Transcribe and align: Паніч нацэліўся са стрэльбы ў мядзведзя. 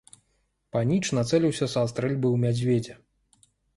Паніч 0.77 1.03
нацэліўся 1.17 1.65
са 1.73 1.83
стрэльбы 1.91 2.27
ў 2.31 2.37
мядзведзя. 2.47 2.95